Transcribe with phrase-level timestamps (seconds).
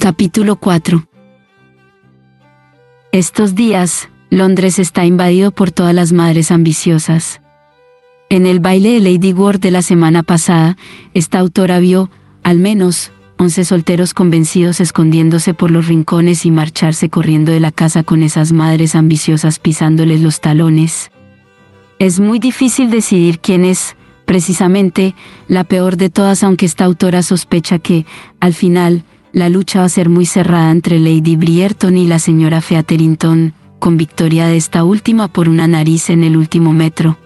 [0.00, 1.08] Capítulo 4
[3.10, 7.40] Estos días, Londres está invadido por todas las madres ambiciosas.
[8.28, 10.76] En el baile de Lady Ward de la semana pasada,
[11.14, 12.10] esta autora vio,
[12.44, 18.04] al menos, once solteros convencidos escondiéndose por los rincones y marcharse corriendo de la casa
[18.04, 21.10] con esas madres ambiciosas pisándoles los talones.
[21.98, 23.96] Es muy difícil decidir quién es,
[24.26, 25.16] precisamente,
[25.48, 28.06] la peor de todas, aunque esta autora sospecha que,
[28.38, 29.02] al final,
[29.38, 33.96] la lucha va a ser muy cerrada entre Lady Brierton y la señora Featherington, con
[33.96, 37.16] victoria de esta última por una nariz en el último metro.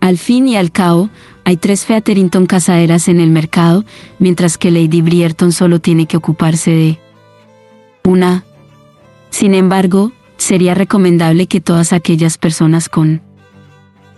[0.00, 1.08] Al fin y al cabo,
[1.44, 3.84] hay tres Featherington casaderas en el mercado,
[4.18, 6.98] mientras que Lady Brierton solo tiene que ocuparse de
[8.02, 8.44] una.
[9.30, 13.22] Sin embargo, sería recomendable que todas aquellas personas con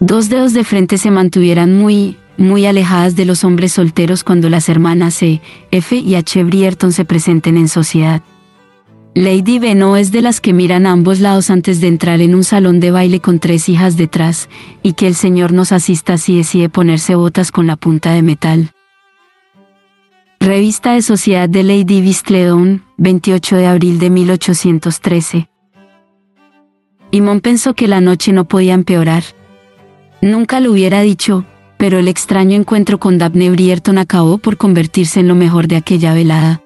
[0.00, 4.68] dos dedos de frente se mantuvieran muy, muy alejadas de los hombres solteros cuando las
[4.68, 6.44] hermanas C, F y H.
[6.44, 8.22] Brierton se presenten en sociedad.
[9.14, 12.34] Lady B no es de las que miran a ambos lados antes de entrar en
[12.34, 14.48] un salón de baile con tres hijas detrás,
[14.82, 18.70] y que el señor nos asista si decide ponerse botas con la punta de metal.
[20.40, 25.48] Revista de Sociedad de Lady Bistledon, 28 de abril de 1813.
[27.10, 29.22] Imón pensó que la noche no podía empeorar.
[30.22, 31.44] Nunca lo hubiera dicho,
[31.82, 36.14] pero el extraño encuentro con Daphne Brierton acabó por convertirse en lo mejor de aquella
[36.14, 36.62] velada.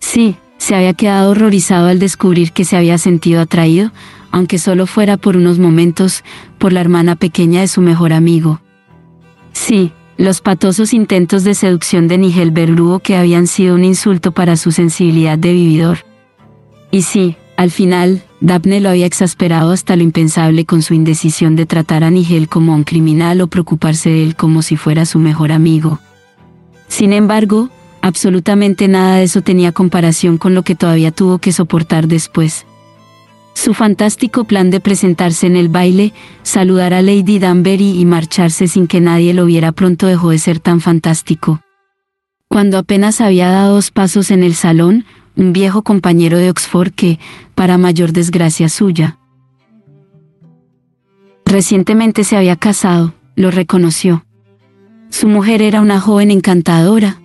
[0.00, 3.92] Sí, se había quedado horrorizado al descubrir que se había sentido atraído,
[4.32, 6.24] aunque solo fuera por unos momentos,
[6.58, 8.60] por la hermana pequeña de su mejor amigo.
[9.52, 14.56] Sí, los patosos intentos de seducción de Nigel Berlugo que habían sido un insulto para
[14.56, 15.98] su sensibilidad de vividor.
[16.90, 21.64] Y sí, al final, Daphne lo había exasperado hasta lo impensable con su indecisión de
[21.64, 25.50] tratar a Nigel como un criminal o preocuparse de él como si fuera su mejor
[25.50, 25.98] amigo.
[26.86, 27.70] Sin embargo,
[28.02, 32.66] absolutamente nada de eso tenía comparación con lo que todavía tuvo que soportar después.
[33.54, 38.88] Su fantástico plan de presentarse en el baile, saludar a Lady Danbury y marcharse sin
[38.88, 41.62] que nadie lo viera pronto dejó de ser tan fantástico.
[42.48, 47.18] Cuando apenas había dado dos pasos en el salón, un viejo compañero de Oxford que,
[47.54, 49.18] para mayor desgracia suya,
[51.44, 54.24] recientemente se había casado, lo reconoció.
[55.10, 57.20] Su mujer era una joven encantadora.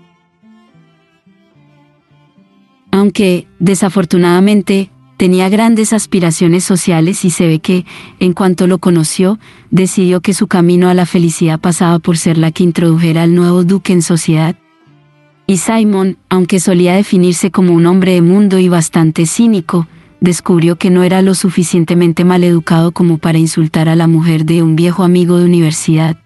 [2.92, 7.86] Aunque, desafortunadamente, tenía grandes aspiraciones sociales y se ve que,
[8.20, 9.40] en cuanto lo conoció,
[9.70, 13.64] decidió que su camino a la felicidad pasaba por ser la que introdujera al nuevo
[13.64, 14.56] duque en sociedad
[15.50, 19.88] y Simon, aunque solía definirse como un hombre de mundo y bastante cínico,
[20.22, 24.76] descubrió que no era lo suficientemente maleducado como para insultar a la mujer de un
[24.76, 26.18] viejo amigo de universidad.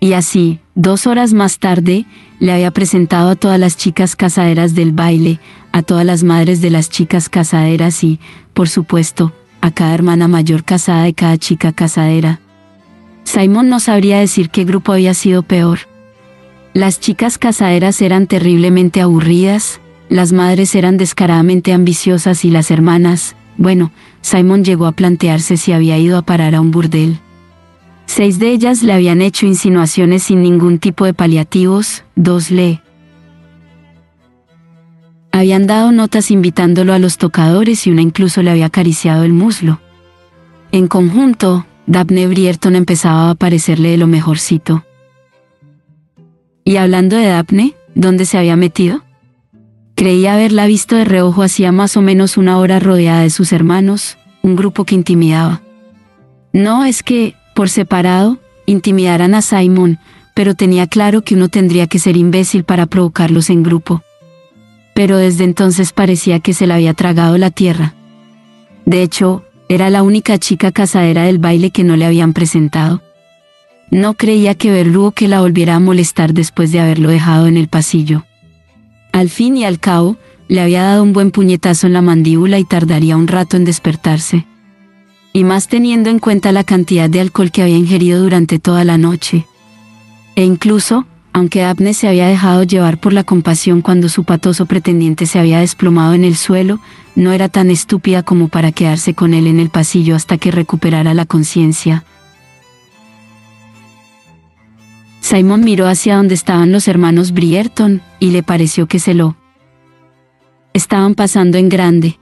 [0.00, 2.06] Y así, dos horas más tarde,
[2.38, 5.38] le había presentado a todas las chicas casaderas del baile,
[5.72, 8.20] a todas las madres de las chicas casaderas y,
[8.54, 12.40] por supuesto, a cada hermana mayor casada de cada chica casadera.
[13.24, 15.80] Simon no sabría decir qué grupo había sido peor.
[16.72, 23.90] Las chicas casaderas eran terriblemente aburridas, las madres eran descaradamente ambiciosas y las hermanas, bueno,
[24.22, 27.18] Simon llegó a plantearse si había ido a parar a un burdel.
[28.06, 32.80] Seis de ellas le habían hecho insinuaciones sin ningún tipo de paliativos, dos le
[35.32, 39.80] habían dado notas invitándolo a los tocadores y una incluso le había acariciado el muslo.
[40.72, 44.84] En conjunto, Daphne Brierton empezaba a parecerle de lo mejorcito.
[46.64, 49.02] Y hablando de Daphne, ¿dónde se había metido?
[49.94, 54.16] Creía haberla visto de reojo hacía más o menos una hora rodeada de sus hermanos,
[54.42, 55.60] un grupo que intimidaba.
[56.52, 59.98] No es que, por separado, intimidaran a Simon,
[60.34, 64.02] pero tenía claro que uno tendría que ser imbécil para provocarlos en grupo.
[64.94, 67.94] Pero desde entonces parecía que se le había tragado la tierra.
[68.86, 73.02] De hecho, era la única chica casadera del baile que no le habían presentado.
[73.90, 77.68] No creía que Verlugo que la volviera a molestar después de haberlo dejado en el
[77.68, 78.24] pasillo.
[79.12, 82.64] Al fin y al cabo, le había dado un buen puñetazo en la mandíbula y
[82.64, 84.46] tardaría un rato en despertarse.
[85.32, 88.98] Y más teniendo en cuenta la cantidad de alcohol que había ingerido durante toda la
[88.98, 89.46] noche.
[90.36, 95.26] E incluso, aunque Abne se había dejado llevar por la compasión cuando su patoso pretendiente
[95.26, 96.80] se había desplomado en el suelo,
[97.16, 101.14] no era tan estúpida como para quedarse con él en el pasillo hasta que recuperara
[101.14, 102.04] la conciencia.
[105.20, 109.36] Simon miró hacia donde estaban los hermanos Brierton y le pareció que se lo
[110.72, 112.18] estaban pasando en grande.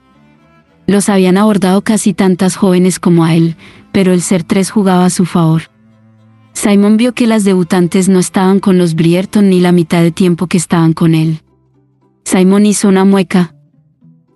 [0.86, 3.56] Los habían abordado casi tantas jóvenes como a él,
[3.92, 5.62] pero el ser tres jugaba a su favor.
[6.54, 10.46] Simon vio que las debutantes no estaban con los Brierton ni la mitad de tiempo
[10.46, 11.42] que estaban con él.
[12.24, 13.54] Simon hizo una mueca,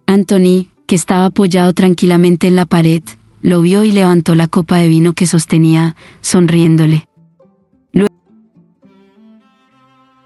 [0.07, 3.03] Anthony, que estaba apoyado tranquilamente en la pared,
[3.41, 7.09] lo vio y levantó la copa de vino que sostenía, sonriéndole.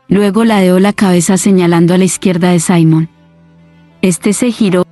[0.09, 3.09] Luego ladeó la cabeza señalando a la izquierda de Simon.
[4.03, 4.87] Este se giró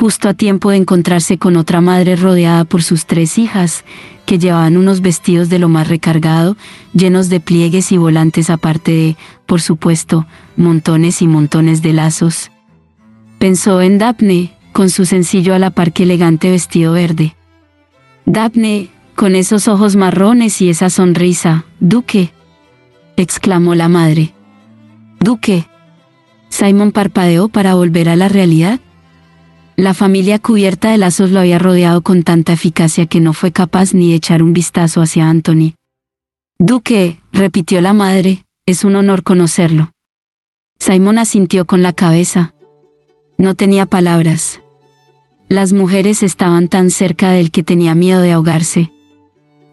[0.00, 3.84] justo a tiempo de encontrarse con otra madre rodeada por sus tres hijas,
[4.24, 6.56] que llevaban unos vestidos de lo más recargado,
[6.94, 10.26] llenos de pliegues y volantes aparte de, por supuesto,
[10.56, 12.50] montones y montones de lazos.
[13.38, 17.36] Pensó en Daphne, con su sencillo a la par que elegante vestido verde.
[18.24, 18.88] Daphne,
[19.20, 22.32] con esos ojos marrones y esa sonrisa, Duque,
[23.18, 24.32] exclamó la madre.
[25.18, 25.66] Duque.
[26.48, 28.80] Simon parpadeó para volver a la realidad.
[29.76, 33.92] La familia cubierta de lazos lo había rodeado con tanta eficacia que no fue capaz
[33.92, 35.74] ni de echar un vistazo hacia Anthony.
[36.58, 39.92] Duque, repitió la madre, es un honor conocerlo.
[40.78, 42.54] Simon asintió con la cabeza.
[43.36, 44.62] No tenía palabras.
[45.50, 48.90] Las mujeres estaban tan cerca de él que tenía miedo de ahogarse.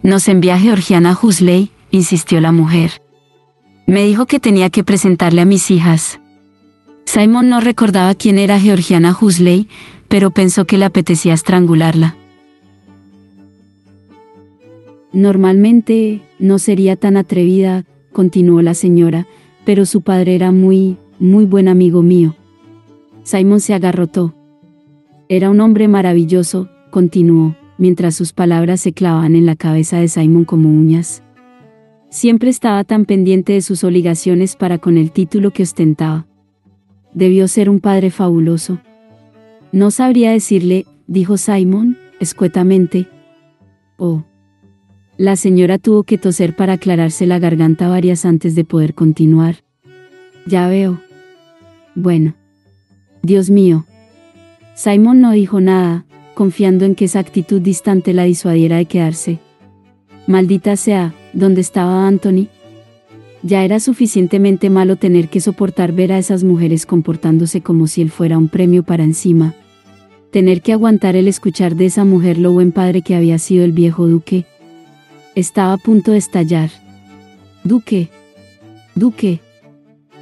[0.03, 3.01] Nos envía Georgiana Husley, insistió la mujer.
[3.87, 6.19] Me dijo que tenía que presentarle a mis hijas.
[7.05, 9.67] Simon no recordaba quién era Georgiana Husley,
[10.07, 12.15] pero pensó que le apetecía estrangularla.
[15.13, 19.25] Normalmente no sería tan atrevida, continuó la señora,
[19.65, 22.35] pero su padre era muy, muy buen amigo mío.
[23.23, 24.33] Simon se agarrotó.
[25.29, 30.45] Era un hombre maravilloso, continuó, mientras sus palabras se clavaban en la cabeza de Simon
[30.45, 31.23] como uñas.
[32.09, 36.25] Siempre estaba tan pendiente de sus obligaciones para con el título que ostentaba.
[37.13, 38.79] Debió ser un padre fabuloso.
[39.71, 43.07] No sabría decirle, dijo Simon, escuetamente.
[43.97, 44.23] Oh.
[45.17, 49.57] La señora tuvo que toser para aclararse la garganta varias antes de poder continuar.
[50.45, 51.01] Ya veo.
[51.95, 52.35] Bueno.
[53.23, 53.85] Dios mío.
[54.75, 56.05] Simon no dijo nada,
[56.37, 59.39] confiando en que esa actitud distante la disuadiera de quedarse.
[60.27, 62.47] Maldita sea, ¿dónde estaba Anthony?
[63.41, 68.11] Ya era suficientemente malo tener que soportar ver a esas mujeres comportándose como si él
[68.11, 69.55] fuera un premio para encima.
[70.29, 73.71] Tener que aguantar el escuchar de esa mujer lo buen padre que había sido el
[73.71, 74.45] viejo duque.
[75.33, 76.69] Estaba a punto de estallar.
[77.63, 78.09] Duque.
[78.93, 79.39] Duque.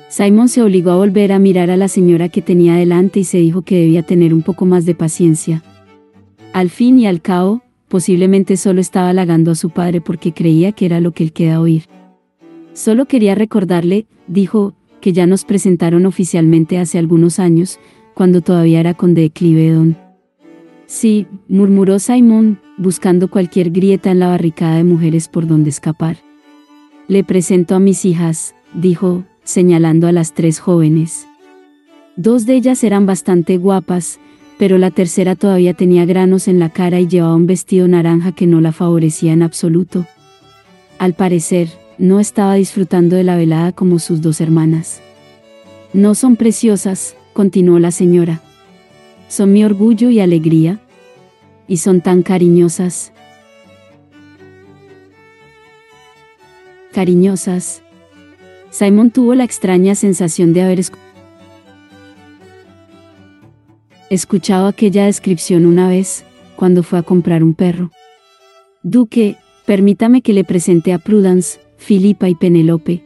[0.08, 3.40] Simon se obligó a volver a mirar a la señora que tenía delante y se
[3.40, 5.62] dijo que debía tener un poco más de paciencia.
[6.56, 10.86] Al fin y al cabo, posiblemente solo estaba halagando a su padre porque creía que
[10.86, 11.84] era lo que él queda oír.
[12.72, 17.78] Solo quería recordarle, dijo, que ya nos presentaron oficialmente hace algunos años,
[18.14, 19.98] cuando todavía era conde de Clivedon.
[20.86, 26.20] Sí, murmuró Simon, buscando cualquier grieta en la barricada de mujeres por donde escapar.
[27.10, 31.28] Le presento a mis hijas, dijo, señalando a las tres jóvenes.
[32.16, 34.22] Dos de ellas eran bastante guapas,
[34.58, 38.48] pero la tercera todavía tenía granos en la cara y llevaba un vestido naranja que
[38.48, 40.06] no la favorecía en absoluto.
[40.98, 45.02] Al parecer, no estaba disfrutando de la velada como sus dos hermanas.
[45.94, 48.42] No son preciosas, continuó la señora.
[49.28, 50.80] Son mi orgullo y alegría.
[51.68, 53.12] Y son tan cariñosas.
[56.94, 57.82] Cariñosas.
[58.70, 61.05] Simon tuvo la extraña sensación de haber escuchado
[64.68, 67.92] aquella descripción una vez, cuando fue a comprar un perro.
[68.84, 73.04] Duque, permítame que le presente a Prudence, Filipa y Penelope.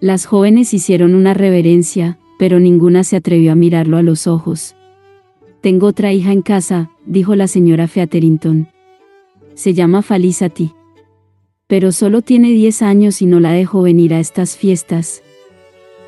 [0.00, 4.74] Las jóvenes hicieron una reverencia, pero ninguna se atrevió a mirarlo a los ojos.
[5.60, 8.68] Tengo otra hija en casa, dijo la señora Featherington.
[9.54, 10.72] Se llama Falisati.
[11.66, 15.22] Pero solo tiene diez años y no la dejo venir a estas fiestas.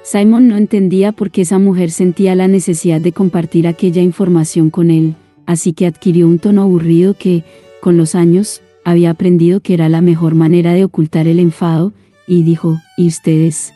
[0.02, 4.90] Simon no entendía por qué esa mujer sentía la necesidad de compartir aquella información con
[4.90, 5.14] él,
[5.46, 7.44] así que adquirió un tono aburrido que,
[7.80, 11.92] con los años, había aprendido que era la mejor manera de ocultar el enfado,
[12.26, 13.72] y dijo, ¿y ustedes?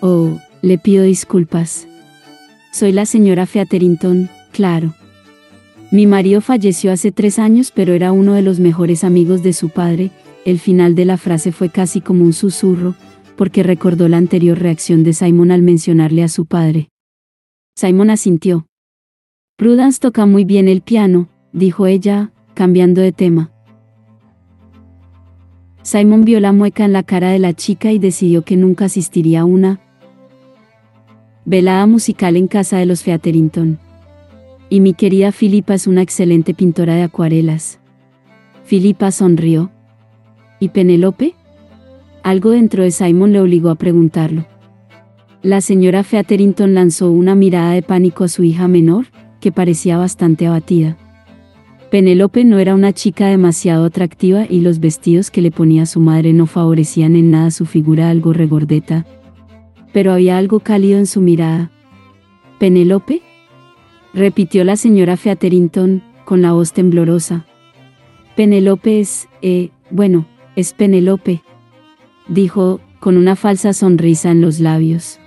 [0.00, 1.86] Oh, le pido disculpas.
[2.72, 4.94] Soy la señora Featherington, claro.
[5.90, 9.70] Mi marido falleció hace tres años, pero era uno de los mejores amigos de su
[9.70, 10.10] padre.
[10.44, 12.94] El final de la frase fue casi como un susurro,
[13.36, 16.90] porque recordó la anterior reacción de Simon al mencionarle a su padre.
[17.76, 18.66] Simon asintió.
[19.56, 23.52] Prudence toca muy bien el piano, dijo ella, cambiando de tema.
[25.82, 29.40] Simon vio la mueca en la cara de la chica y decidió que nunca asistiría
[29.40, 29.80] a una
[31.44, 33.78] velada musical en casa de los Featherington.
[34.68, 37.80] Y mi querida Filipa es una excelente pintora de acuarelas.
[38.64, 39.72] Filipa sonrió.
[40.60, 41.34] ¿Y Penélope?
[42.22, 44.46] Algo dentro de Simon le obligó a preguntarlo.
[45.42, 49.06] La señora Featherington lanzó una mirada de pánico a su hija menor,
[49.40, 50.98] que parecía bastante abatida.
[51.90, 56.32] Penélope no era una chica demasiado atractiva y los vestidos que le ponía su madre
[56.32, 59.06] no favorecían en nada su figura algo regordeta.
[59.92, 61.70] Pero había algo cálido en su mirada.
[62.58, 63.22] ¿Penélope?
[64.12, 67.46] repitió la señora Featherington, con la voz temblorosa.
[68.36, 71.42] Penélope es, eh, bueno, es Penélope,
[72.30, 75.18] dijo, con una falsa sonrisa en los labios.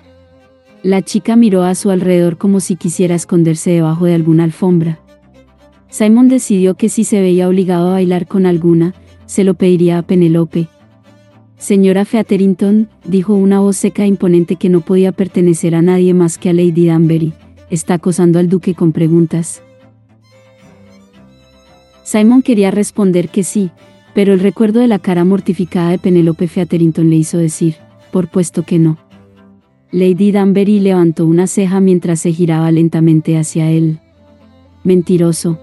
[0.82, 5.00] La chica miró a su alrededor como si quisiera esconderse debajo de alguna alfombra.
[5.90, 8.96] Simon decidió que si se veía obligado a bailar con alguna,
[9.26, 10.68] se lo pediría a Penelope.
[11.58, 16.38] Señora Featherington, dijo una voz seca e imponente que no podía pertenecer a nadie más
[16.38, 17.34] que a Lady Danbury,
[17.70, 19.62] está acosando al duque con preguntas.
[22.04, 23.72] Simon quería responder que sí,
[24.14, 27.76] pero el recuerdo de la cara mortificada de Penelope Featherington le hizo decir,
[28.12, 28.98] por puesto que no.
[29.92, 34.00] Lady Danbury levantó una ceja mientras se giraba lentamente hacia él.
[34.84, 35.60] Mentiroso.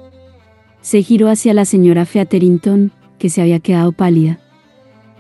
[0.83, 4.38] Se giró hacia la señora Featherington, que se había quedado pálida.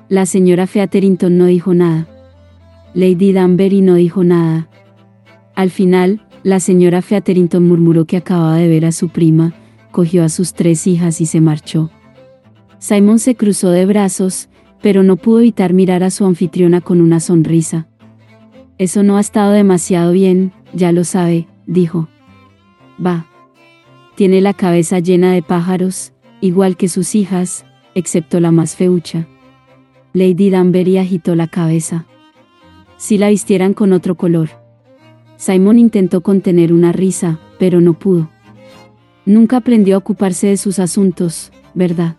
[0.08, 2.08] La señora Featherington no dijo nada.
[2.94, 4.68] Lady Danbury no dijo nada.
[5.54, 9.54] Al final, la señora Featherington murmuró que acababa de ver a su prima,
[9.90, 11.90] cogió a sus tres hijas y se marchó.
[12.80, 14.48] Simon se cruzó de brazos,
[14.80, 17.86] pero no pudo evitar mirar a su anfitriona con una sonrisa.
[18.78, 22.08] Eso no ha estado demasiado bien, ya lo sabe, dijo.
[23.04, 23.26] Va.
[24.16, 29.28] Tiene la cabeza llena de pájaros, igual que sus hijas, excepto la más feucha.
[30.14, 32.06] Lady Danbury agitó la cabeza.
[32.96, 34.48] Si la vistieran con otro color.
[35.36, 38.30] Simon intentó contener una risa, pero no pudo.
[39.26, 42.16] Nunca aprendió a ocuparse de sus asuntos, ¿verdad?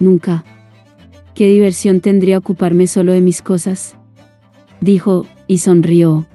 [0.00, 0.44] Nunca.
[1.34, 3.96] ¿Qué diversión tendría ocuparme solo de mis cosas?
[4.80, 6.26] Dijo, y sonrió.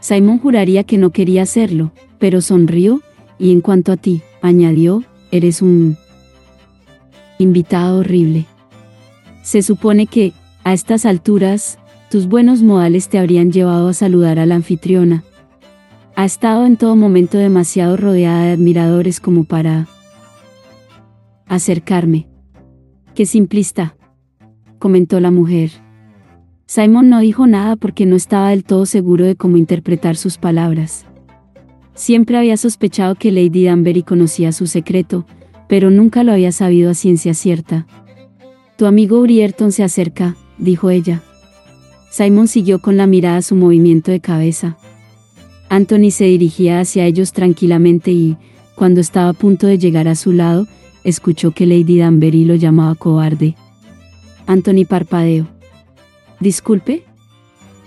[0.00, 3.00] Simon juraría que no quería hacerlo, pero sonrió,
[3.38, 5.96] y en cuanto a ti, añadió, eres un
[7.38, 8.46] invitado horrible.
[9.42, 11.78] Se supone que, a estas alturas,
[12.10, 15.24] tus buenos modales te habrían llevado a saludar a la anfitriona.
[16.16, 19.88] Ha estado en todo momento demasiado rodeada de admiradores como para
[21.46, 22.28] acercarme.
[23.14, 23.96] Qué simplista,
[24.78, 25.70] comentó la mujer.
[26.66, 31.06] Simon no dijo nada porque no estaba del todo seguro de cómo interpretar sus palabras.
[31.94, 35.26] Siempre había sospechado que Lady Danbury conocía su secreto,
[35.68, 37.86] pero nunca lo había sabido a ciencia cierta.
[38.76, 41.22] Tu amigo Brierton se acerca, dijo ella.
[42.10, 44.76] Simon siguió con la mirada su movimiento de cabeza.
[45.68, 48.36] Anthony se dirigía hacia ellos tranquilamente y,
[48.74, 50.66] cuando estaba a punto de llegar a su lado,
[51.04, 53.54] escuchó que Lady Danbury lo llamaba cobarde.
[54.46, 55.46] Anthony parpadeó.
[56.40, 57.04] Disculpe.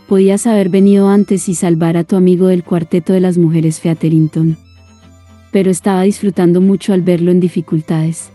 [0.08, 4.58] Podías haber venido antes y salvar a tu amigo del cuarteto de las mujeres Featherington.
[5.52, 8.30] Pero estaba disfrutando mucho al verlo en dificultades.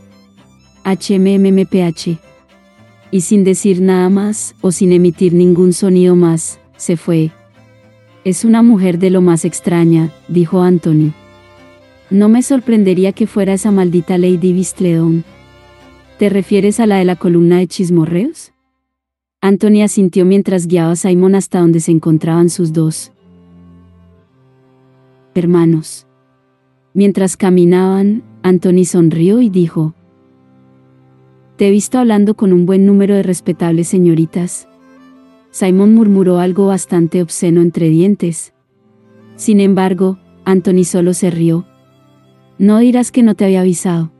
[0.84, 2.18] HMMPH.
[3.10, 7.30] Y sin decir nada más, o sin emitir ningún sonido más, se fue.
[8.24, 11.12] Es una mujer de lo más extraña, dijo Anthony.
[12.12, 15.24] No me sorprendería que fuera esa maldita Lady Bistledown.
[16.18, 18.52] ¿Te refieres a la de la columna de chismorreos?
[19.40, 23.12] Anthony asintió mientras guiaba a Simon hasta donde se encontraban sus dos
[25.34, 26.06] hermanos.
[26.92, 29.94] Mientras caminaban, Anthony sonrió y dijo,
[31.56, 34.68] Te he visto hablando con un buen número de respetables señoritas.
[35.50, 38.52] Simon murmuró algo bastante obsceno entre dientes.
[39.36, 41.64] Sin embargo, Anthony solo se rió.
[42.58, 44.12] No dirás que no te había avisado.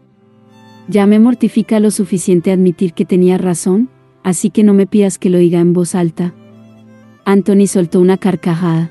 [0.88, 3.88] Ya me mortifica lo suficiente admitir que tenía razón,
[4.22, 6.34] así que no me pidas que lo diga en voz alta.
[7.24, 8.90] Anthony soltó una carcajada.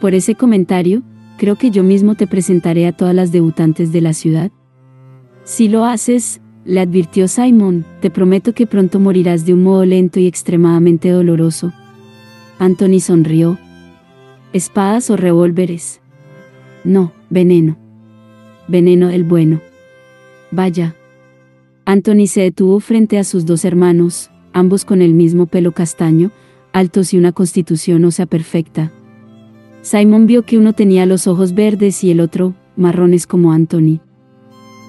[0.00, 1.02] Por ese comentario,
[1.36, 4.50] creo que yo mismo te presentaré a todas las debutantes de la ciudad.
[5.44, 10.20] Si lo haces, le advirtió Simon, te prometo que pronto morirás de un modo lento
[10.20, 11.72] y extremadamente doloroso.
[12.58, 13.58] Anthony sonrió.
[14.52, 16.00] ¿Espadas o revólveres?
[16.86, 17.76] No, veneno.
[18.68, 19.60] Veneno del bueno.
[20.52, 20.94] Vaya,
[21.84, 26.30] Anthony se detuvo frente a sus dos hermanos, ambos con el mismo pelo castaño,
[26.72, 28.92] altos y una constitución ósea perfecta.
[29.82, 33.98] Simon vio que uno tenía los ojos verdes y el otro, marrones como Anthony.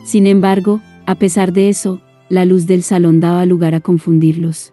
[0.05, 1.99] Sin embargo, a pesar de eso,
[2.29, 4.71] la luz del salón daba lugar a confundirlos.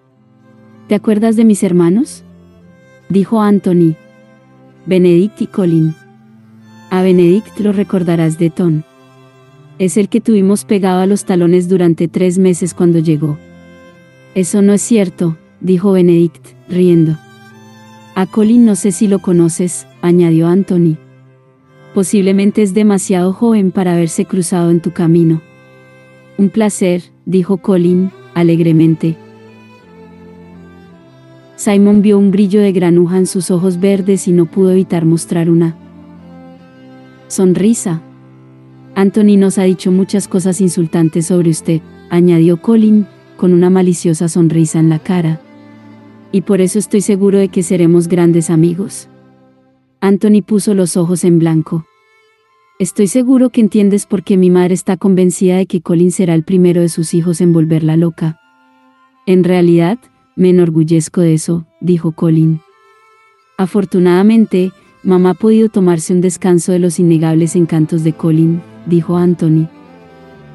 [0.88, 2.23] ¿Te acuerdas de mis hermanos?
[3.09, 3.95] dijo Anthony.
[4.85, 6.03] Benedict y Colin.
[6.94, 8.84] A Benedict lo recordarás de Ton.
[9.80, 13.36] Es el que tuvimos pegado a los talones durante tres meses cuando llegó.
[14.36, 17.18] Eso no es cierto, dijo Benedict, riendo.
[18.14, 20.96] A Colin no sé si lo conoces, añadió Anthony.
[21.94, 25.42] Posiblemente es demasiado joven para haberse cruzado en tu camino.
[26.38, 29.16] Un placer, dijo Colin, alegremente.
[31.56, 35.50] Simon vio un brillo de granuja en sus ojos verdes y no pudo evitar mostrar
[35.50, 35.76] una
[37.28, 38.02] sonrisa.
[38.95, 44.78] Anthony nos ha dicho muchas cosas insultantes sobre usted, añadió Colin, con una maliciosa sonrisa
[44.78, 45.40] en la cara.
[46.31, 49.09] Y por eso estoy seguro de que seremos grandes amigos.
[50.00, 51.87] Anthony puso los ojos en blanco.
[52.78, 56.45] Estoy seguro que entiendes por qué mi madre está convencida de que Colin será el
[56.45, 58.40] primero de sus hijos en volverla loca.
[59.26, 59.99] En realidad,
[60.37, 62.61] me enorgullezco de eso, dijo Colin.
[63.57, 64.73] Afortunadamente,
[65.04, 69.68] mamá ha podido tomarse un descanso de los innegables encantos de Colin, dijo Anthony.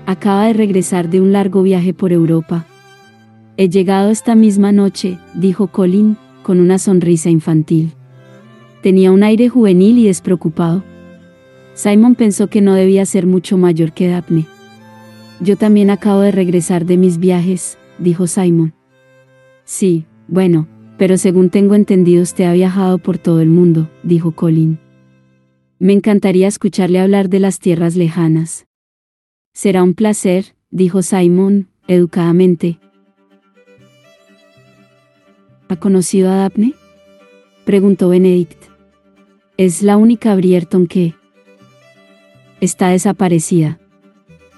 [0.05, 2.65] Acaba de regresar de un largo viaje por Europa.
[3.57, 7.93] He llegado esta misma noche, dijo Colin, con una sonrisa infantil.
[8.81, 10.83] Tenía un aire juvenil y despreocupado.
[11.75, 14.47] Simon pensó que no debía ser mucho mayor que Daphne.
[15.41, 18.73] Yo también acabo de regresar de mis viajes, dijo Simon.
[19.63, 20.67] Sí, bueno,
[20.99, 24.79] pero según tengo entendido usted ha viajado por todo el mundo, dijo Colin.
[25.79, 28.67] Me encantaría escucharle hablar de las tierras lejanas.
[29.53, 32.79] Será un placer, dijo Simon, educadamente.
[35.69, 36.73] ¿Ha conocido a Daphne?
[37.63, 38.61] preguntó Benedict.
[39.55, 41.15] Es la única Brierton que
[42.59, 43.79] está desaparecida.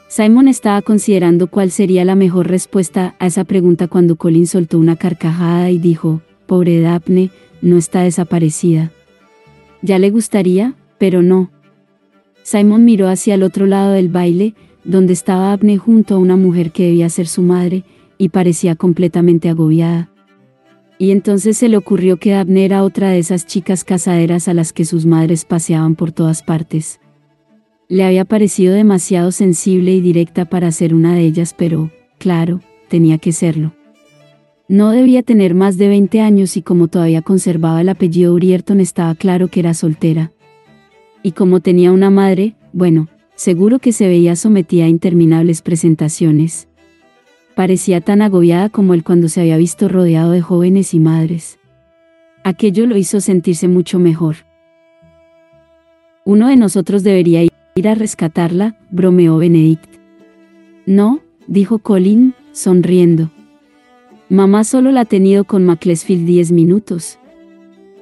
[0.07, 4.95] Simon estaba considerando cuál sería la mejor respuesta a esa pregunta cuando Colin soltó una
[4.95, 6.21] carcajada y dijo,
[6.51, 7.29] pobre Daphne,
[7.61, 8.91] no está desaparecida.
[9.81, 11.49] Ya le gustaría, pero no.
[12.43, 14.53] Simon miró hacia el otro lado del baile,
[14.83, 17.85] donde estaba Daphne junto a una mujer que debía ser su madre,
[18.17, 20.11] y parecía completamente agobiada.
[20.97, 24.73] Y entonces se le ocurrió que Daphne era otra de esas chicas casaderas a las
[24.73, 26.99] que sus madres paseaban por todas partes.
[27.87, 32.59] Le había parecido demasiado sensible y directa para ser una de ellas, pero, claro,
[32.89, 33.73] tenía que serlo.
[34.71, 39.13] No debía tener más de 20 años y como todavía conservaba el apellido Brierton estaba
[39.15, 40.31] claro que era soltera.
[41.21, 46.69] Y como tenía una madre, bueno, seguro que se veía sometida a interminables presentaciones.
[47.53, 51.59] Parecía tan agobiada como él cuando se había visto rodeado de jóvenes y madres.
[52.45, 54.37] Aquello lo hizo sentirse mucho mejor.
[56.23, 59.97] Uno de nosotros debería ir a rescatarla, bromeó Benedict.
[60.85, 63.31] No, dijo Colin, sonriendo.
[64.31, 67.19] Mamá solo la ha tenido con Macclesfield diez minutos.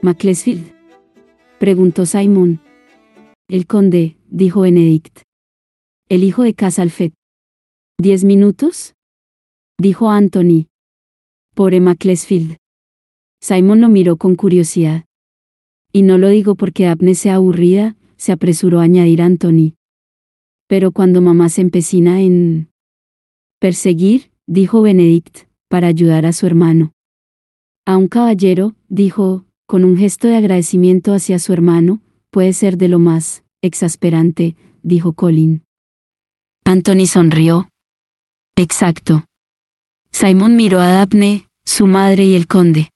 [0.03, 0.71] ¿Macclesfield?
[1.59, 2.61] preguntó Simon.
[3.47, 5.23] El conde, dijo Benedict.
[6.07, 7.15] El hijo de Casalfet.
[7.97, 8.93] ¿Diez minutos?
[9.79, 10.67] dijo Anthony.
[11.55, 12.57] Pobre Macclesfield.
[13.41, 15.05] Simon lo miró con curiosidad.
[15.91, 19.73] Y no lo digo porque Abne sea aburrida, se apresuró a añadir Anthony.
[20.67, 22.69] Pero cuando mamá se empecina en
[23.59, 26.91] perseguir, dijo Benedict, para ayudar a su hermano.
[27.85, 32.01] A un caballero, dijo, con un gesto de agradecimiento hacia su hermano,
[32.31, 35.63] puede ser de lo más exasperante, dijo Colin.
[36.65, 37.69] Anthony sonrió.
[38.55, 39.25] Exacto.
[40.11, 42.89] Simon miró a Daphne, su madre y el conde.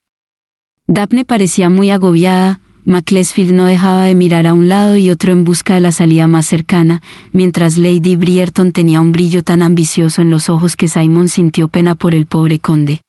[0.88, 5.46] Daphne parecía muy agobiada, Macclesfield no dejaba de mirar a un lado y otro en
[5.46, 10.30] busca de la salida más cercana, mientras Lady Brierton tenía un brillo tan ambicioso en
[10.30, 13.02] los ojos que Simon sintió pena por el pobre conde.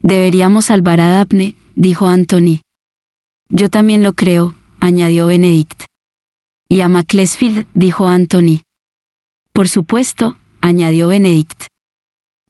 [0.00, 2.62] Deberíamos salvar a Daphne, dijo Anthony.
[3.48, 5.84] Yo también lo creo, añadió Benedict.
[6.68, 8.62] Y a Macclesfield, dijo Anthony.
[9.52, 11.66] Por supuesto, añadió Benedict.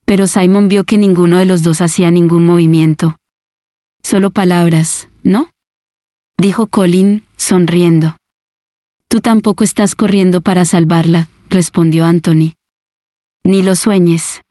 [0.06, 3.16] Pero Simon vio que ninguno de los dos hacía ningún movimiento.
[4.02, 5.50] Solo palabras, ¿no?
[6.38, 8.16] Dijo Colin, sonriendo.
[9.09, 12.55] Tú tampoco estás corriendo para salvarla, respondió Anthony.
[13.44, 14.42] Ni lo sueñes.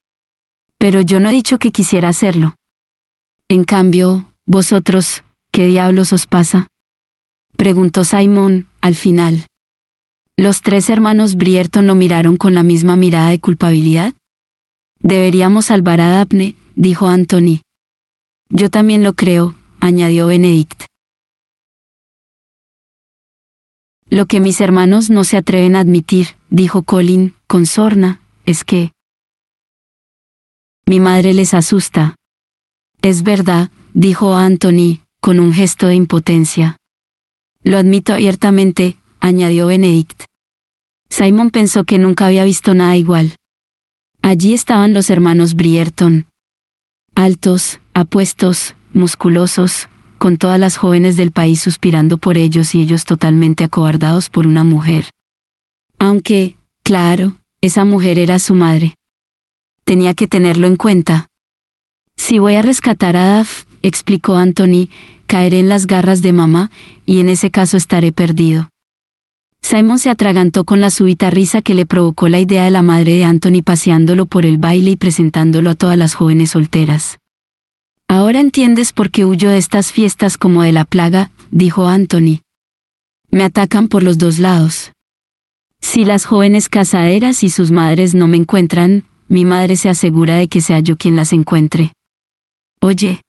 [0.77, 2.55] Pero yo no he dicho que quisiera hacerlo.
[3.47, 6.67] En cambio, vosotros, ¿qué diablos os pasa?
[7.55, 9.47] preguntó Simon, al final.
[10.35, 14.13] Los tres hermanos Brierton lo miraron con la misma mirada de culpabilidad.
[14.99, 17.61] Deberíamos salvar a Daphne, dijo Anthony.
[18.49, 20.83] Yo también lo creo, añadió Benedict.
[24.09, 28.93] Lo que mis hermanos no se atreven a admitir, dijo Colin, con sorna, es que...
[30.85, 32.15] Mi madre les asusta.
[33.01, 36.77] Es verdad, dijo Anthony, con un gesto de impotencia.
[37.63, 40.23] Lo admito abiertamente, añadió Benedict.
[41.09, 43.35] Simon pensó que nunca había visto nada igual.
[44.21, 46.27] Allí estaban los hermanos Brierton.
[47.13, 53.63] Altos, apuestos, musculosos, con todas las jóvenes del país suspirando por ellos y ellos totalmente
[53.63, 55.09] acobardados por una mujer.
[55.99, 58.95] Aunque, claro, esa mujer era su madre.
[59.83, 61.27] Tenía que tenerlo en cuenta.
[62.15, 64.89] Si voy a rescatar a Daf, explicó Anthony,
[65.27, 66.71] caeré en las garras de mamá,
[67.05, 68.69] y en ese caso estaré perdido.
[69.61, 73.13] Simon se atragantó con la súbita risa que le provocó la idea de la madre
[73.13, 77.19] de Anthony paseándolo por el baile y presentándolo a todas las jóvenes solteras.
[78.09, 82.41] Ahora entiendes por qué huyo de estas fiestas como de la plaga, dijo Anthony.
[83.29, 84.93] Me atacan por los dos lados.
[85.81, 90.47] Si las jóvenes casaderas y sus madres no me encuentran, mi madre se asegura de
[90.47, 91.91] que sea yo quien las encuentre.
[92.79, 93.21] Oye,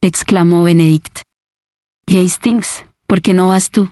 [0.00, 1.20] exclamó Benedict.
[2.08, 3.88] Hastings, ¿por qué no vas tú?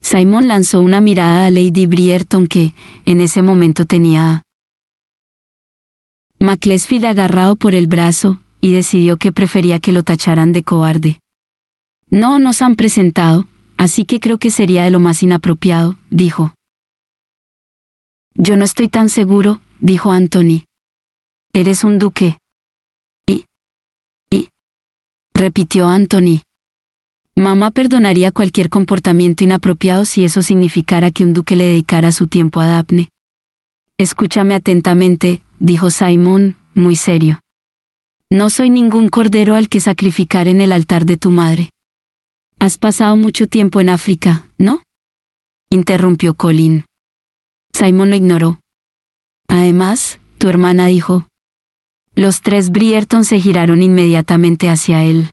[0.00, 2.74] Simon lanzó una mirada a Lady Brierton que,
[3.06, 4.43] en ese momento tenía
[6.44, 11.20] a Macclesfield agarrado por el brazo, y decidió que prefería que lo tacharan de cobarde.
[12.10, 16.54] No nos han presentado, así que creo que sería de lo más inapropiado, dijo.
[18.34, 20.64] Yo no estoy tan seguro, dijo Anthony.
[21.54, 22.36] Eres un duque.
[23.26, 23.46] Y...
[24.30, 24.50] y...
[25.32, 26.42] repitió Anthony.
[27.36, 32.60] Mamá perdonaría cualquier comportamiento inapropiado si eso significara que un duque le dedicara su tiempo
[32.60, 33.08] a Daphne.
[33.96, 37.40] Escúchame atentamente, dijo Simon, muy serio.
[38.30, 41.70] No soy ningún cordero al que sacrificar en el altar de tu madre.
[42.58, 44.82] Has pasado mucho tiempo en África, ¿no?
[45.70, 46.84] interrumpió Colin.
[47.72, 48.60] Simon lo ignoró.
[49.48, 51.28] Además, tu hermana dijo.
[52.14, 55.30] Los tres Brierton se giraron inmediatamente hacia él.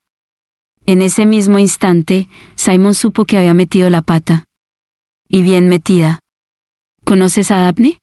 [0.85, 4.45] En ese mismo instante, Simon supo que había metido la pata.
[5.27, 6.19] Y bien metida.
[7.03, 7.99] ¿Conoces a Daphne?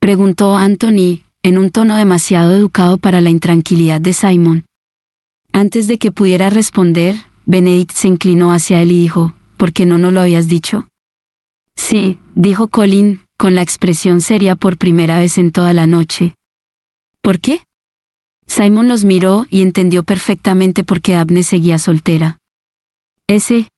[0.00, 4.64] Preguntó Anthony, en un tono demasiado educado para la intranquilidad de Simon.
[5.52, 9.98] Antes de que pudiera responder, Benedict se inclinó hacia él y dijo, ¿por qué no
[9.98, 10.88] nos lo habías dicho?
[11.76, 16.34] Sí, dijo Colin, con la expresión seria por primera vez en toda la noche.
[17.20, 17.60] ¿Por qué?
[18.46, 22.38] Simon los miró y entendió perfectamente por qué Abne seguía soltera.
[23.26, 23.68] Ese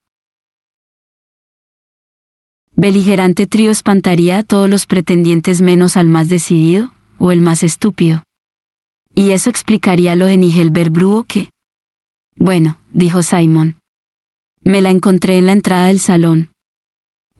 [2.76, 8.22] beligerante trío espantaría a todos los pretendientes menos al más decidido, o el más estúpido.
[9.14, 11.50] Y eso explicaría lo de Nigel Berbru o qué.
[12.36, 13.78] Bueno, dijo Simon.
[14.62, 16.50] Me la encontré en la entrada del salón.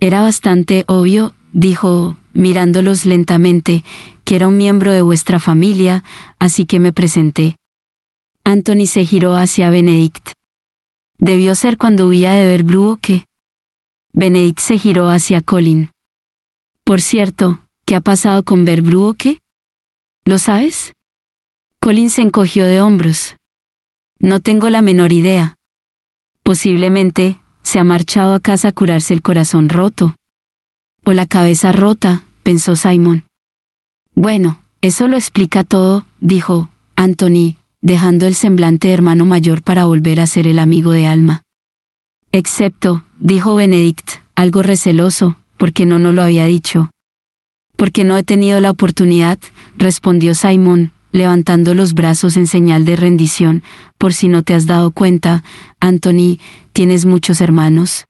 [0.01, 3.85] Era bastante obvio, dijo, mirándolos lentamente,
[4.25, 6.05] que era un miembro de vuestra familia,
[6.39, 7.57] así que me presenté.
[8.45, 10.33] Anthony se giró hacia Benedict.
[11.19, 12.47] Debió ser cuando huía de
[12.91, 13.25] o qué.
[14.13, 15.91] Benedict se giró hacia Colin.
[16.85, 19.39] Por cierto, ¿qué ha pasado con o qué?
[20.27, 20.93] ¿Lo sabes?
[21.81, 23.37] Colin se encogió de hombros.
[24.19, 25.55] No tengo la menor idea.
[26.43, 30.17] Posiblemente, se ha marchado a casa a curarse el corazón roto.
[31.05, 33.25] O la cabeza rota, pensó Simon.
[34.17, 40.19] Bueno, eso lo explica todo, dijo Anthony, dejando el semblante de hermano mayor para volver
[40.19, 41.43] a ser el amigo de Alma.
[42.33, 46.91] Excepto, dijo Benedict, algo receloso, porque no nos lo había dicho.
[47.77, 49.39] Porque no he tenido la oportunidad,
[49.77, 53.63] respondió Simon, levantando los brazos en señal de rendición,
[53.99, 55.45] por si no te has dado cuenta,
[55.81, 56.39] Anthony,
[56.73, 58.05] tienes muchos hermanos.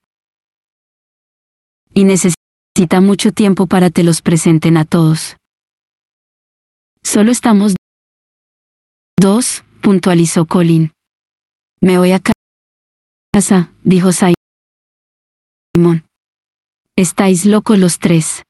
[1.95, 5.37] Y necesita mucho tiempo para te los presenten a todos.
[7.03, 7.77] Solo estamos
[9.19, 10.93] dos, puntualizó Colin.
[11.81, 12.21] Me voy a
[13.33, 14.35] casa, dijo Simon.
[16.97, 18.43] Estáis locos los tres.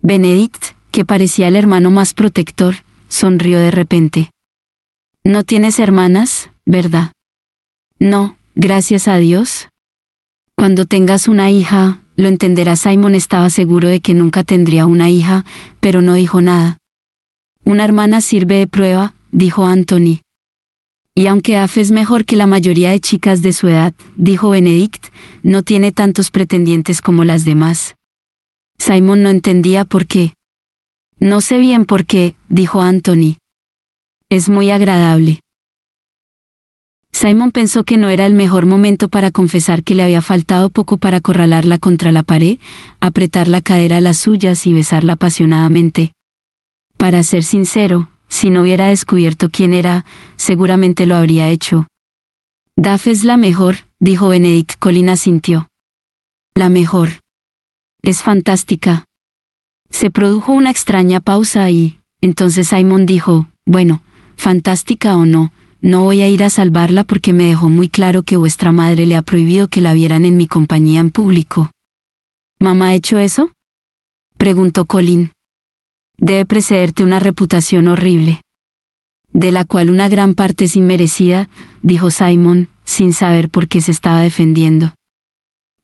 [0.00, 2.74] Benedict, que parecía el hermano más protector,
[3.08, 4.32] sonrió de repente.
[5.22, 7.12] No tienes hermanas, ¿verdad?
[8.00, 9.68] No, gracias a Dios.
[10.56, 15.44] Cuando tengas una hija, lo entenderá Simon estaba seguro de que nunca tendría una hija,
[15.78, 16.78] pero no dijo nada.
[17.64, 20.22] Una hermana sirve de prueba, dijo Anthony.
[21.14, 25.14] Y aunque Af es mejor que la mayoría de chicas de su edad, dijo Benedict,
[25.44, 27.94] no tiene tantos pretendientes como las demás.
[28.80, 30.34] Simon no entendía por qué.
[31.20, 33.38] No sé bien por qué, dijo Anthony.
[34.28, 35.40] Es muy agradable.
[37.12, 40.98] Simon pensó que no era el mejor momento para confesar que le había faltado poco
[40.98, 42.58] para acorralarla contra la pared,
[43.00, 46.12] apretar la cadera a las suyas y besarla apasionadamente.
[46.96, 50.04] Para ser sincero, si no hubiera descubierto quién era,
[50.36, 51.88] seguramente lo habría hecho.
[52.76, 55.68] Daf es la mejor, dijo Benedict Colina sintió.
[56.54, 57.20] La mejor.
[58.02, 59.07] Es fantástica.
[59.90, 64.02] Se produjo una extraña pausa y, entonces Simon dijo, bueno,
[64.36, 68.36] fantástica o no, no voy a ir a salvarla porque me dejó muy claro que
[68.36, 71.70] vuestra madre le ha prohibido que la vieran en mi compañía en público.
[72.58, 73.52] ¿Mamá ha hecho eso?
[74.36, 75.32] preguntó Colin.
[76.16, 78.42] Debe precederte una reputación horrible.
[79.32, 81.48] De la cual una gran parte es inmerecida,
[81.82, 84.94] dijo Simon, sin saber por qué se estaba defendiendo.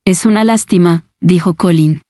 [0.03, 2.01] Es una lástima, dijo Colin.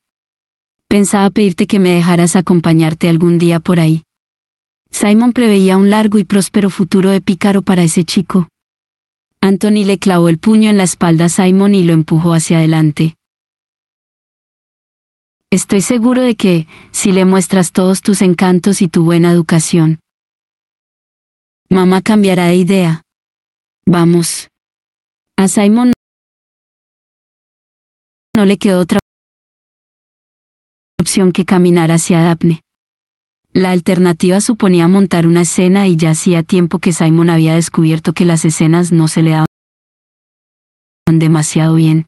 [0.96, 4.04] Pensaba pedirte que me dejaras acompañarte algún día por ahí.
[4.90, 8.48] Simon preveía un largo y próspero futuro de pícaro para ese chico.
[9.42, 13.16] Anthony le clavó el puño en la espalda a Simon y lo empujó hacia adelante.
[15.52, 20.00] Estoy seguro de que, si le muestras todos tus encantos y tu buena educación,
[21.70, 23.02] mamá cambiará de idea.
[23.86, 24.48] Vamos.
[25.36, 25.92] A Simon
[28.34, 29.05] no le quedó otra
[31.16, 32.62] que caminar hacia Daphne.
[33.54, 38.26] La alternativa suponía montar una escena y ya hacía tiempo que Simon había descubierto que
[38.26, 39.48] las escenas no se le daban
[41.08, 42.06] demasiado bien.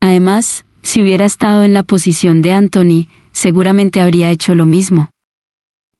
[0.00, 5.10] Además, si hubiera estado en la posición de Anthony, seguramente habría hecho lo mismo.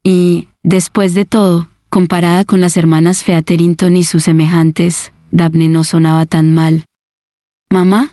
[0.05, 6.25] Y, después de todo, comparada con las hermanas Featherington y sus semejantes, Daphne no sonaba
[6.27, 6.85] tan mal.
[7.69, 8.13] ¿Mamá?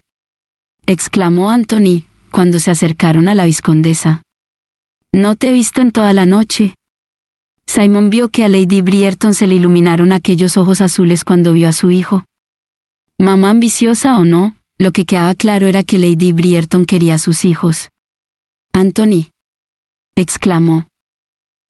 [0.87, 4.21] exclamó Anthony, cuando se acercaron a la viscondesa.
[5.11, 6.75] No te he visto en toda la noche.
[7.67, 11.73] Simon vio que a Lady Brierton se le iluminaron aquellos ojos azules cuando vio a
[11.73, 12.25] su hijo.
[13.19, 17.43] Mamá ambiciosa o no, lo que quedaba claro era que Lady Brierton quería a sus
[17.43, 17.89] hijos.
[18.71, 19.29] Anthony.
[20.15, 20.87] exclamó.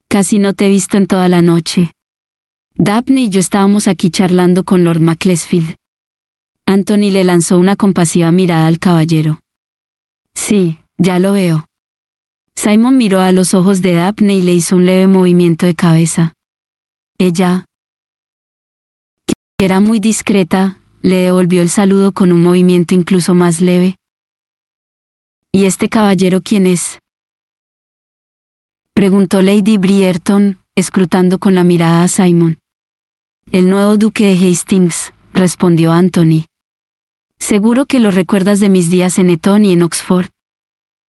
[0.08, 1.92] Casi no te he visto en toda la noche.
[2.76, 5.76] Daphne y yo estábamos aquí charlando con Lord Macclesfield.
[6.66, 9.40] Anthony le lanzó una compasiva mirada al caballero.
[10.36, 11.66] Sí, ya lo veo.
[12.56, 16.34] Simon miró a los ojos de Daphne y le hizo un leve movimiento de cabeza.
[17.18, 17.66] Ella,
[19.26, 23.96] que era muy discreta, le devolvió el saludo con un movimiento incluso más leve.
[25.52, 27.00] ¿Y este caballero quién es?
[28.94, 32.60] Preguntó Lady Brierton, escrutando con la mirada a Simon.
[33.52, 36.46] El nuevo duque de Hastings, respondió Anthony.
[37.40, 40.28] Seguro que lo recuerdas de mis días en Eton y en Oxford.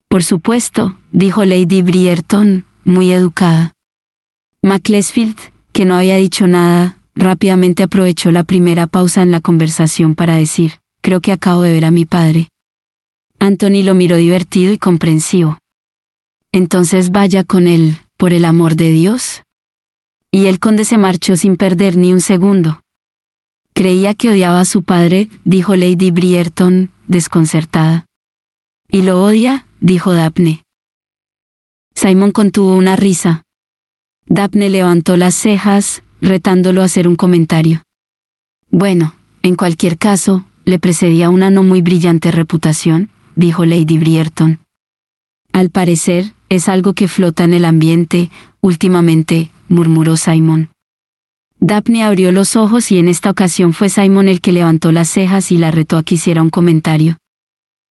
[0.08, 3.74] Por supuesto, dijo Lady Brierton, muy educada.
[4.62, 5.36] Macclesfield,
[5.72, 10.80] que no había dicho nada, rápidamente aprovechó la primera pausa en la conversación para decir,
[11.02, 12.48] creo que acabo de ver a mi padre.
[13.38, 15.58] Anthony lo miró divertido y comprensivo.
[16.52, 19.42] Entonces vaya con él, por el amor de Dios.
[20.30, 22.79] Y el conde se marchó sin perder ni un segundo.
[23.74, 28.06] Creía que odiaba a su padre, dijo Lady Brierton, desconcertada.
[28.88, 29.66] ¿Y lo odia?
[29.80, 30.62] dijo Daphne.
[31.94, 33.42] Simon contuvo una risa.
[34.26, 37.82] Daphne levantó las cejas, retándolo a hacer un comentario.
[38.70, 44.60] Bueno, en cualquier caso, le precedía una no muy brillante reputación, dijo Lady Brierton.
[45.52, 48.30] Al parecer, es algo que flota en el ambiente,
[48.60, 50.69] últimamente, murmuró Simon.
[51.62, 55.52] Daphne abrió los ojos y en esta ocasión fue Simon el que levantó las cejas
[55.52, 57.18] y la retó a que hiciera un comentario.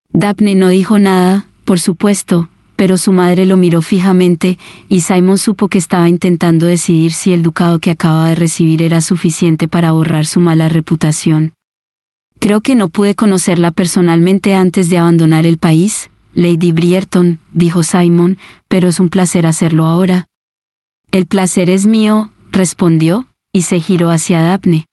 [0.09, 5.67] Daphne no dijo nada, por supuesto, pero su madre lo miró fijamente, y Simon supo
[5.67, 10.25] que estaba intentando decidir si el ducado que acaba de recibir era suficiente para borrar
[10.25, 11.53] su mala reputación.
[12.39, 18.39] Creo que no pude conocerla personalmente antes de abandonar el país, Lady Brierton, dijo Simon,
[18.67, 20.25] pero es un placer hacerlo ahora.
[21.11, 24.85] El placer es mío, respondió, y se giró hacia Daphne.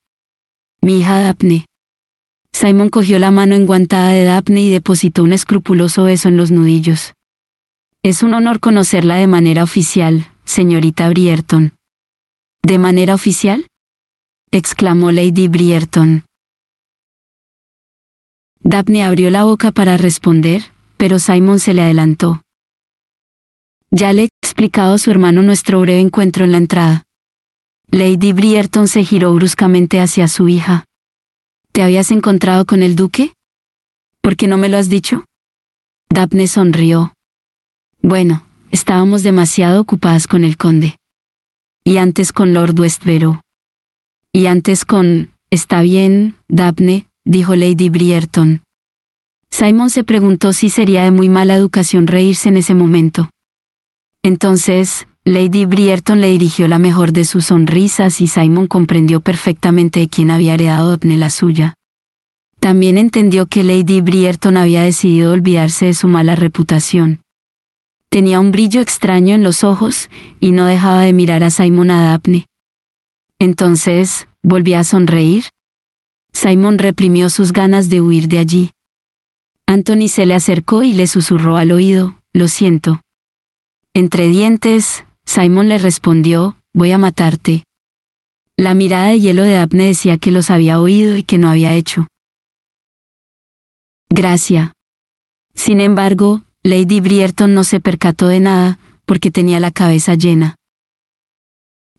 [0.81, 1.67] Mi hija Daphne,
[2.59, 7.13] Simon cogió la mano enguantada de Daphne y depositó un escrupuloso beso en los nudillos.
[8.03, 11.75] Es un honor conocerla de manera oficial, señorita Brierton.
[12.63, 13.67] ¿De manera oficial?
[14.51, 16.25] exclamó Lady Brierton.
[18.61, 20.63] Daphne abrió la boca para responder,
[20.97, 22.41] pero Simon se le adelantó.
[23.91, 27.06] Ya le he explicado a su hermano nuestro breve encuentro en la entrada.
[27.91, 30.85] Lady Brierton se giró bruscamente hacia su hija.
[31.73, 33.33] ¿Te habías encontrado con el duque?
[34.21, 35.25] ¿Por qué no me lo has dicho?
[36.09, 37.15] Daphne sonrió.
[38.03, 40.97] Bueno, estábamos demasiado ocupadas con el conde.
[41.85, 43.43] Y antes con Lord Westboro.
[44.33, 45.31] Y antes con...
[45.51, 48.63] Está bien, Daphne, dijo Lady Brierton.
[49.49, 53.31] Simon se preguntó si sería de muy mala educación reírse en ese momento.
[54.25, 60.09] Entonces, Lady Brierton le dirigió la mejor de sus sonrisas y Simon comprendió perfectamente de
[60.09, 61.75] quién había heredado Daphne la suya.
[62.61, 67.23] También entendió que Lady Brierton había decidido olvidarse de su mala reputación.
[68.09, 72.05] Tenía un brillo extraño en los ojos y no dejaba de mirar a Simon a
[72.05, 72.47] Daphne.
[73.41, 75.47] Entonces, ¿volví a sonreír?
[76.33, 78.71] Simon reprimió sus ganas de huir de allí.
[79.67, 83.01] Anthony se le acercó y le susurró al oído, lo siento.
[83.93, 87.65] Entre dientes, Simon le respondió, voy a matarte.
[88.57, 91.75] La mirada de hielo de Daphne decía que los había oído y que no había
[91.75, 92.07] hecho.
[94.09, 94.73] Gracia.
[95.55, 100.57] Sin embargo, Lady Brierton no se percató de nada, porque tenía la cabeza llena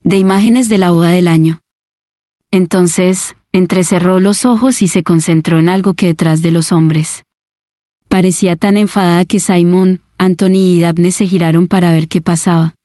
[0.07, 1.59] de imágenes de la boda del año.
[2.49, 7.23] Entonces, entrecerró los ojos y se concentró en algo que detrás de los hombres.
[8.07, 12.75] Parecía tan enfadada que Simon, Anthony y Daphne se giraron para ver qué pasaba.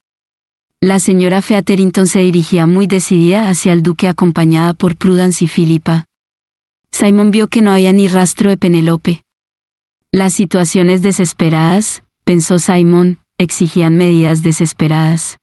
[0.83, 6.03] La señora Featherington se dirigía muy decidida hacia el duque acompañada por Prudence y Philippa.
[6.91, 9.23] Simon vio que no había ni rastro de Penelope.
[10.11, 15.37] Las situaciones desesperadas, pensó Simon, exigían medidas desesperadas.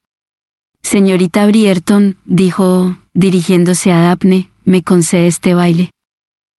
[0.83, 5.89] Señorita Brierton, dijo, dirigiéndose a Daphne, ¿me concede este baile?